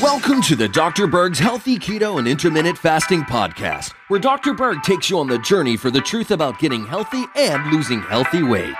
[0.00, 1.06] Welcome to the Dr.
[1.06, 4.54] Berg's Healthy Keto and Intermittent Fasting Podcast, where Dr.
[4.54, 8.42] Berg takes you on the journey for the truth about getting healthy and losing healthy
[8.42, 8.74] weight.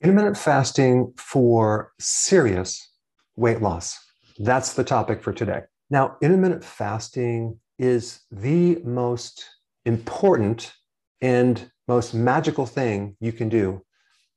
[0.00, 2.92] Intermittent fasting for serious
[3.34, 3.98] weight loss.
[4.38, 5.62] That's the topic for today.
[5.90, 9.44] Now, intermittent fasting is the most
[9.84, 10.72] important
[11.20, 13.82] and most magical thing you can do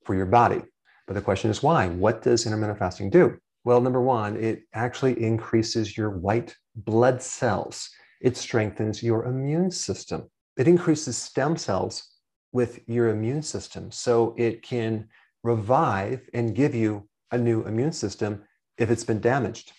[0.03, 0.61] for your body.
[1.05, 1.87] But the question is why?
[1.87, 3.37] What does intermittent fasting do?
[3.63, 7.89] Well, number one, it actually increases your white blood cells.
[8.21, 10.29] It strengthens your immune system.
[10.57, 12.07] It increases stem cells
[12.51, 13.91] with your immune system.
[13.91, 15.07] So it can
[15.43, 18.43] revive and give you a new immune system
[18.77, 19.73] if it's been damaged.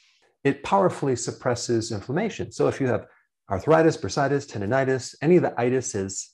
[0.45, 2.53] It powerfully suppresses inflammation.
[2.53, 3.07] So if you have
[3.51, 6.29] arthritis, bursitis, tendonitis, any of the itises,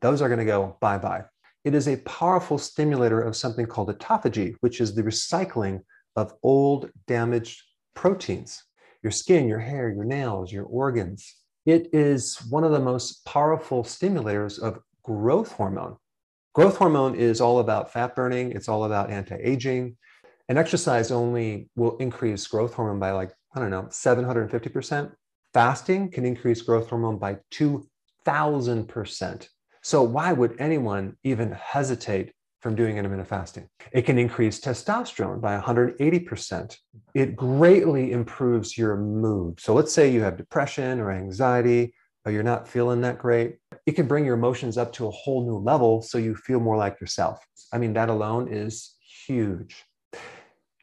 [0.00, 1.24] those are going to go bye bye.
[1.64, 5.80] It is a powerful stimulator of something called autophagy, which is the recycling
[6.14, 7.62] of old damaged
[7.94, 8.62] proteins.
[9.02, 11.34] Your skin, your hair, your nails, your organs.
[11.64, 15.96] It is one of the most powerful stimulators of growth hormone.
[16.54, 19.96] Growth hormone is all about fat burning, it's all about anti aging.
[20.48, 25.12] And exercise only will increase growth hormone by like, I don't know, 750%.
[25.56, 29.48] Fasting can increase growth hormone by 2,000%.
[29.82, 33.66] So, why would anyone even hesitate from doing intermittent fasting?
[33.90, 36.76] It can increase testosterone by 180%.
[37.14, 39.58] It greatly improves your mood.
[39.58, 41.94] So, let's say you have depression or anxiety,
[42.26, 43.56] or you're not feeling that great.
[43.86, 46.76] It can bring your emotions up to a whole new level so you feel more
[46.76, 47.42] like yourself.
[47.72, 48.94] I mean, that alone is
[49.26, 49.86] huge.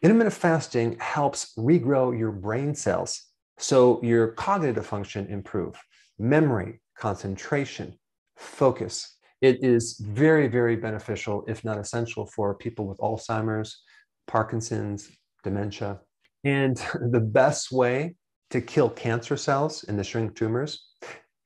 [0.02, 5.76] Intermittent fasting helps regrow your brain cells so your cognitive function improve,
[6.20, 7.98] memory, concentration,
[8.38, 9.18] focus.
[9.42, 13.84] It is very, very beneficial, if not essential, for people with Alzheimer's,
[14.28, 15.10] Parkinson's,
[15.44, 16.00] dementia.
[16.44, 16.78] And
[17.12, 18.16] the best way
[18.52, 20.88] to kill cancer cells and the shrink tumors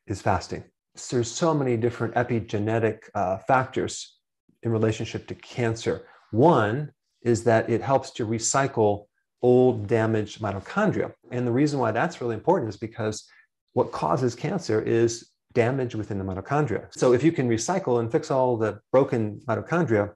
[0.08, 0.64] is fasting.
[0.96, 4.18] So there's so many different epigenetic uh, factors
[4.64, 6.08] in relationship to cancer.
[6.32, 9.06] One is that it helps to recycle
[9.42, 11.14] old damaged mitochondria.
[11.32, 13.28] And the reason why that's really important is because
[13.74, 16.88] what causes cancer is damage within the mitochondria.
[16.92, 20.14] So if you can recycle and fix all the broken mitochondria,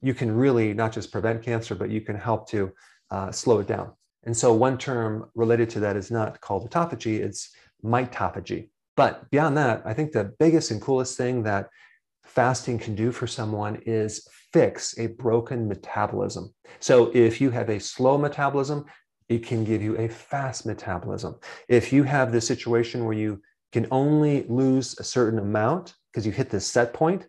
[0.00, 2.72] you can really not just prevent cancer, but you can help to
[3.10, 3.92] uh, slow it down.
[4.24, 7.50] And so one term related to that is not called autophagy, it's
[7.84, 8.68] mitophagy.
[8.96, 11.68] But beyond that, I think the biggest and coolest thing that
[12.24, 16.52] fasting can do for someone is fix a broken metabolism.
[16.80, 18.84] So if you have a slow metabolism,
[19.28, 21.36] it can give you a fast metabolism.
[21.68, 23.40] If you have this situation where you
[23.72, 27.26] can only lose a certain amount because you hit this set point,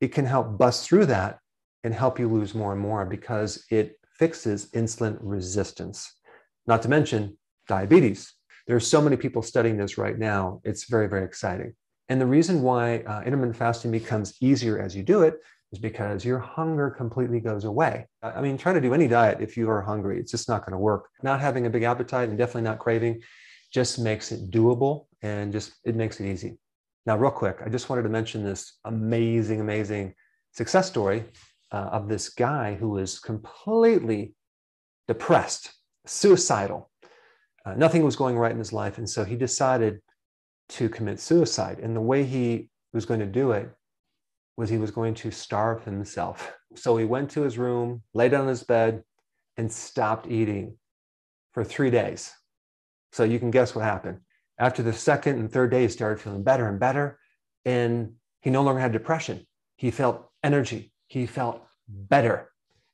[0.00, 1.38] it can help bust through that
[1.84, 6.12] and help you lose more and more because it fixes insulin resistance.
[6.66, 8.34] Not to mention diabetes.
[8.66, 10.60] There are so many people studying this right now.
[10.64, 11.74] It's very, very exciting.
[12.08, 15.40] And the reason why uh, intermittent fasting becomes easier as you do it
[15.72, 18.06] is because your hunger completely goes away.
[18.22, 20.72] I mean, try to do any diet if you are hungry, it's just not going
[20.72, 21.08] to work.
[21.22, 23.22] Not having a big appetite and definitely not craving
[23.72, 26.58] just makes it doable and just it makes it easy.
[27.04, 30.14] Now, real quick, I just wanted to mention this amazing, amazing
[30.52, 31.24] success story
[31.72, 34.34] uh, of this guy who was completely
[35.08, 35.72] depressed,
[36.06, 36.90] suicidal.
[37.64, 38.98] Uh, nothing was going right in his life.
[38.98, 40.00] And so he decided
[40.70, 41.78] to commit suicide.
[41.80, 43.70] And the way he was going to do it
[44.56, 46.52] was he was going to starve himself.
[46.74, 49.02] So he went to his room, down on his bed,
[49.56, 50.76] and stopped eating
[51.52, 52.34] for three days.
[53.12, 54.18] So you can guess what happened.
[54.58, 57.18] After the second and third day, he started feeling better and better.
[57.64, 59.46] And he no longer had depression.
[59.76, 60.92] He felt energy.
[61.06, 62.50] He felt better.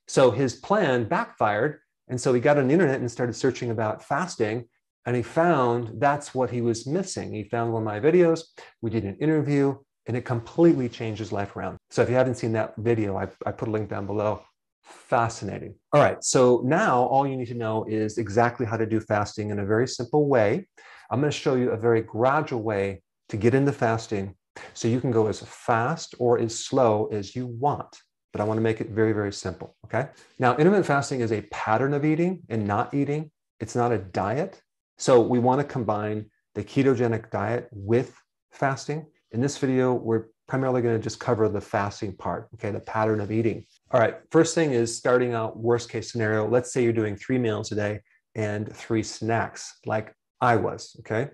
[0.07, 1.79] So his plan backfired.
[2.07, 4.69] And so he got on the internet and started searching about fasting.
[5.05, 7.33] And he found that's what he was missing.
[7.33, 8.43] He found one of my videos.
[8.81, 9.75] We did an interview
[10.05, 11.77] and it completely changed his life around.
[11.89, 14.41] So if you haven't seen that video, I, I put a link down below.
[14.83, 15.75] Fascinating.
[15.93, 16.21] All right.
[16.23, 19.65] So now all you need to know is exactly how to do fasting in a
[19.65, 20.67] very simple way.
[21.09, 24.35] I'm going to show you a very gradual way to get into fasting
[24.73, 27.97] so you can go as fast or as slow as you want.
[28.31, 29.75] But I want to make it very, very simple.
[29.85, 30.09] Okay.
[30.39, 34.61] Now, intermittent fasting is a pattern of eating and not eating, it's not a diet.
[35.03, 38.15] So we want to combine the ketogenic diet with
[38.53, 39.05] fasting.
[39.31, 43.19] In this video, we're primarily going to just cover the fasting part, okay, the pattern
[43.19, 43.65] of eating.
[43.91, 46.47] All right, first thing is starting out worst case scenario.
[46.47, 47.99] Let's say you're doing three meals a day
[48.35, 51.31] and three snacks, like I was, okay?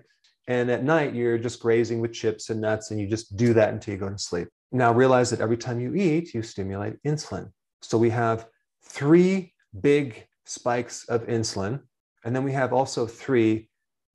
[0.48, 3.72] And at night, you're just grazing with chips and nuts, and you just do that
[3.72, 4.48] until you go to sleep.
[4.72, 7.52] Now, realize that every time you eat, you stimulate insulin.
[7.82, 8.48] So we have
[8.82, 11.82] three big spikes of insulin,
[12.24, 13.68] and then we have also three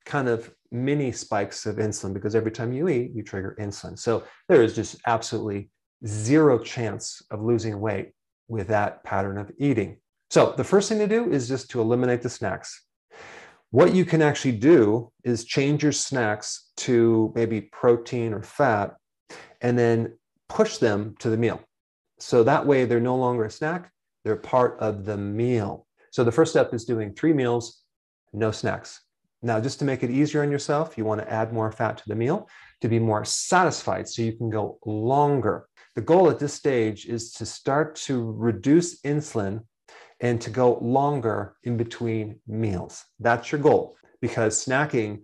[0.06, 3.98] kind of mini spikes of insulin because every time you eat, you trigger insulin.
[3.98, 5.70] So there is just absolutely
[6.06, 8.12] zero chance of losing weight
[8.48, 9.98] with that pattern of eating.
[10.30, 12.84] So the first thing to do is just to eliminate the snacks.
[13.72, 18.96] What you can actually do is change your snacks to maybe protein or fat
[19.62, 20.18] and then
[20.50, 21.62] push them to the meal.
[22.20, 23.92] So that way they're no longer a snack,
[24.24, 25.88] they're part of the meal.
[26.12, 27.82] So the first step is doing three meals,
[28.36, 29.02] no snacks.
[29.42, 32.04] Now, just to make it easier on yourself, you want to add more fat to
[32.08, 32.50] the meal
[32.82, 35.68] to be more satisfied so you can go longer.
[35.96, 39.62] The goal at this stage is to start to reduce insulin
[40.20, 43.04] and to go longer in between meals.
[43.20, 45.22] That's your goal because snacking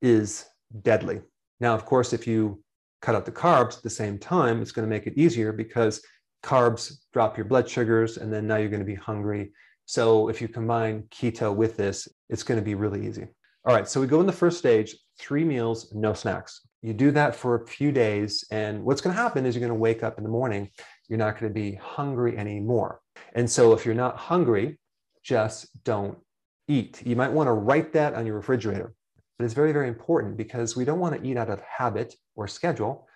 [0.00, 0.46] is
[0.82, 1.20] deadly.
[1.60, 2.62] Now, of course, if you
[3.02, 6.02] cut out the carbs at the same time, it's going to make it easier because
[6.42, 9.52] carbs drop your blood sugars and then now you're going to be hungry.
[9.84, 13.26] So if you combine keto with this, it's going to be really easy.
[13.66, 16.62] All right, so we go in the first stage, three meals, no snacks.
[16.80, 19.68] You do that for a few days, and what's going to happen is you're going
[19.68, 20.70] to wake up in the morning,
[21.08, 23.00] you're not going to be hungry anymore.
[23.34, 24.78] And so if you're not hungry,
[25.22, 26.16] just don't
[26.68, 27.02] eat.
[27.04, 28.94] You might want to write that on your refrigerator.
[29.38, 32.46] But it's very, very important because we don't want to eat out of habit or
[32.46, 33.06] schedule.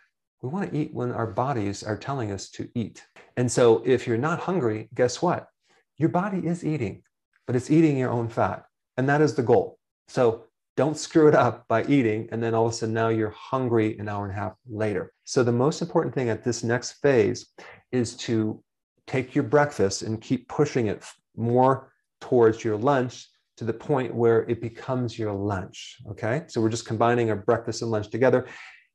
[0.43, 3.02] We want to eat when our bodies are telling us to eat.
[3.37, 5.49] And so if you're not hungry, guess what?
[5.96, 7.02] Your body is eating,
[7.46, 8.64] but it's eating your own fat.
[8.96, 9.79] And that is the goal.
[10.08, 10.44] So
[10.76, 12.29] don't screw it up by eating.
[12.32, 15.12] And then all of a sudden now you're hungry an hour and a half later.
[15.25, 17.52] So the most important thing at this next phase
[17.93, 18.62] is to
[19.06, 21.05] take your breakfast and keep pushing it
[21.37, 25.99] more towards your lunch to the point where it becomes your lunch.
[26.11, 26.43] Okay.
[26.49, 28.46] So we're just combining our breakfast and lunch together.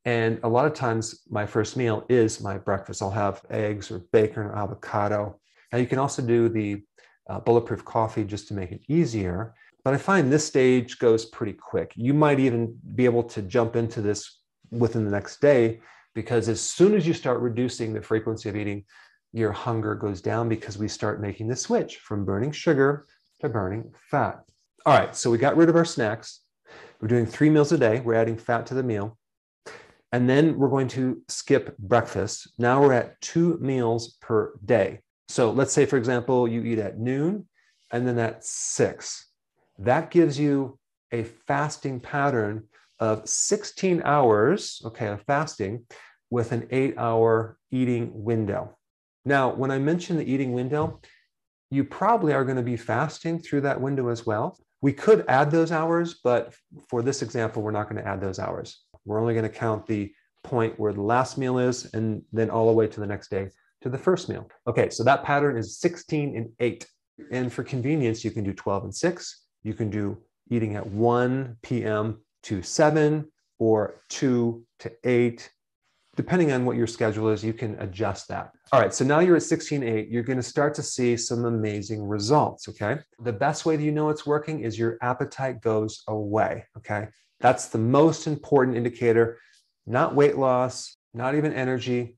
[0.04, 3.02] And a lot of times, my first meal is my breakfast.
[3.02, 5.38] I'll have eggs or bacon or avocado.
[5.72, 6.82] Now, you can also do the
[7.28, 9.54] uh, bulletproof coffee just to make it easier.
[9.84, 11.92] But I find this stage goes pretty quick.
[11.96, 14.40] You might even be able to jump into this
[14.70, 15.80] within the next day
[16.14, 18.84] because as soon as you start reducing the frequency of eating,
[19.32, 23.06] your hunger goes down because we start making the switch from burning sugar
[23.40, 24.42] to burning fat.
[24.84, 26.40] All right, so we got rid of our snacks.
[27.00, 28.00] We're doing three meals a day.
[28.00, 29.16] We're adding fat to the meal.
[30.12, 32.52] And then we're going to skip breakfast.
[32.58, 35.00] Now we're at two meals per day.
[35.28, 37.46] So let's say, for example, you eat at noon
[37.92, 39.29] and then at six.
[39.80, 40.78] That gives you
[41.10, 42.68] a fasting pattern
[42.98, 45.86] of 16 hours, okay, of fasting
[46.28, 48.76] with an eight hour eating window.
[49.24, 51.00] Now, when I mention the eating window,
[51.70, 54.58] you probably are going to be fasting through that window as well.
[54.82, 56.54] We could add those hours, but
[56.88, 58.84] for this example, we're not going to add those hours.
[59.06, 60.12] We're only going to count the
[60.44, 63.50] point where the last meal is and then all the way to the next day
[63.80, 64.48] to the first meal.
[64.66, 66.86] Okay, so that pattern is 16 and 8.
[67.30, 70.18] And for convenience, you can do 12 and 6, you can do
[70.50, 72.20] eating at 1 p.m.
[72.44, 73.26] to 7
[73.58, 75.50] or 2 to 8.
[76.16, 78.50] Depending on what your schedule is, you can adjust that.
[78.72, 80.10] All right, so now you're at 16.8.
[80.10, 82.68] You're going to start to see some amazing results.
[82.68, 82.98] Okay.
[83.22, 86.64] The best way that you know it's working is your appetite goes away.
[86.78, 87.08] Okay.
[87.40, 89.38] That's the most important indicator,
[89.86, 92.16] not weight loss, not even energy.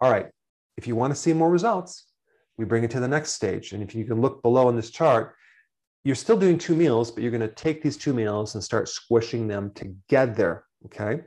[0.00, 0.28] All right.
[0.76, 2.06] If you want to see more results,
[2.56, 3.72] we bring it to the next stage.
[3.72, 5.34] And if you can look below in this chart,
[6.04, 8.88] you're still doing two meals, but you're going to take these two meals and start
[8.88, 10.64] squishing them together.
[10.86, 11.22] Okay.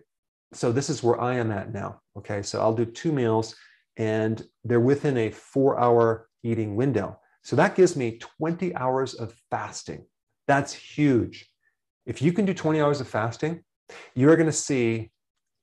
[0.53, 2.00] So this is where I am at now.
[2.17, 2.43] Okay.
[2.43, 3.55] So I'll do two meals
[3.98, 7.19] and they're within a four hour eating window.
[7.41, 10.05] So that gives me 20 hours of fasting.
[10.48, 11.50] That's huge.
[12.05, 13.63] If you can do 20 hours of fasting,
[14.15, 15.12] you're going to see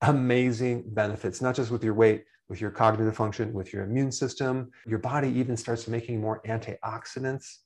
[0.02, 4.70] amazing benefits, not just with your weight, with your cognitive function, with your immune system.
[4.86, 7.63] Your body even starts making more antioxidants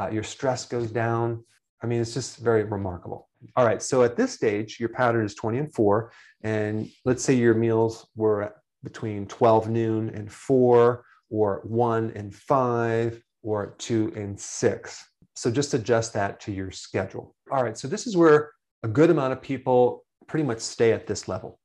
[0.00, 1.44] uh, your stress goes down.
[1.82, 3.28] I mean, it's just very remarkable.
[3.56, 6.12] All right, so at this stage, your pattern is 20 and 4.
[6.42, 13.22] And let's say your meals were between 12 noon and 4, or 1 and 5,
[13.42, 15.04] or 2 and 6.
[15.34, 17.34] So just adjust that to your schedule.
[17.50, 18.52] All right, so this is where
[18.82, 21.58] a good amount of people pretty much stay at this level.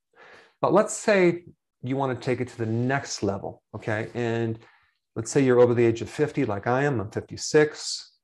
[0.61, 1.43] But let's say
[1.83, 4.09] you want to take it to the next level, okay?
[4.13, 4.59] And
[5.15, 8.14] let's say you're over the age of 50, like I am, I'm 56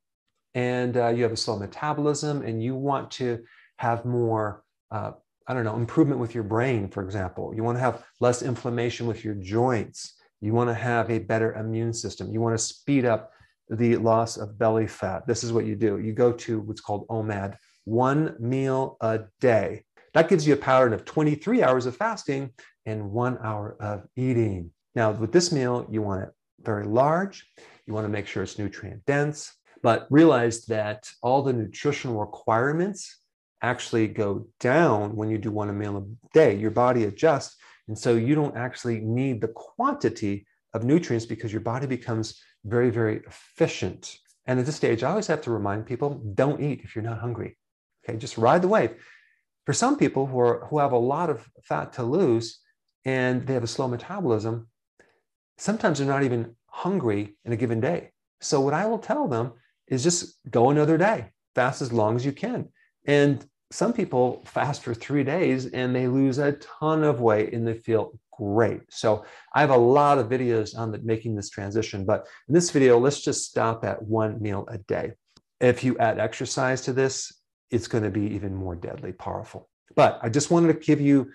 [0.54, 3.40] and uh, you have a slow metabolism and you want to
[3.78, 5.12] have more uh,
[5.48, 7.54] i don't know improvement with your brain for example.
[7.56, 10.16] You want to have less inflammation with your joints.
[10.42, 12.32] You want to have a better immune system.
[12.32, 13.32] You want to speed up
[13.70, 15.26] the loss of belly fat.
[15.28, 16.00] This is what you do.
[16.00, 17.56] You go to what's called omad
[17.86, 19.84] one meal a day.
[20.14, 22.52] That gives you a pattern of 23 hours of fasting
[22.86, 24.72] and one hour of eating.
[24.94, 26.30] Now, with this meal, you want it
[26.62, 27.50] very large.
[27.88, 29.52] You want to make sure it's nutrient dense,
[29.84, 33.18] but realize that all the nutritional requirements
[33.62, 36.56] actually go down when you do one meal a day.
[36.56, 37.58] Your body adjusts.
[37.88, 42.90] And so you don't actually need the quantity of nutrients because your body becomes very,
[42.90, 44.18] very efficient.
[44.46, 47.20] And at this stage, I always have to remind people don't eat if you're not
[47.20, 47.58] hungry.
[48.04, 48.96] Okay, just ride the wave.
[49.66, 52.60] For some people who, are, who have a lot of fat to lose
[53.06, 54.68] and they have a slow metabolism,
[55.58, 58.12] sometimes they're not even hungry in a given day.
[58.40, 59.54] So, what I will tell them
[59.88, 62.70] is just go another day, fast as long as you can.
[63.06, 67.66] And some people fast for three days and they lose a ton of weight and
[67.66, 68.82] they feel great.
[68.90, 72.70] So I have a lot of videos on the, making this transition, but in this
[72.72, 75.14] video, let's just stop at one meal a day.
[75.60, 77.32] If you add exercise to this,
[77.70, 79.70] it's going to be even more deadly powerful.
[79.96, 81.32] But I just wanted to give you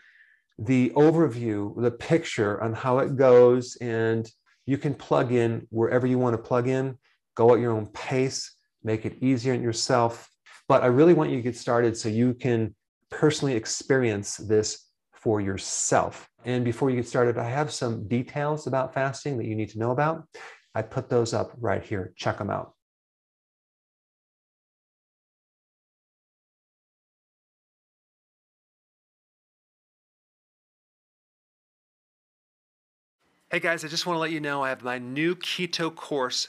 [0.58, 4.28] the overview, the picture on how it goes, and
[4.66, 6.98] you can plug in wherever you want to plug in,
[7.36, 10.28] go at your own pace, make it easier on yourself.
[10.68, 12.74] But I really want you to get started so you can
[13.10, 16.28] personally experience this for yourself.
[16.44, 19.78] And before you get started, I have some details about fasting that you need to
[19.78, 20.24] know about.
[20.74, 22.12] I put those up right here.
[22.16, 22.72] Check them out.
[33.50, 36.48] Hey guys, I just want to let you know I have my new keto course